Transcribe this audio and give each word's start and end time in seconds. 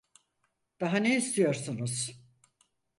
Daha 0.79 0.97
ne 0.97 1.15
istiyorsunuz? 1.17 2.21